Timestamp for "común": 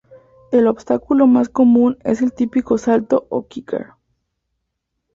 1.49-1.99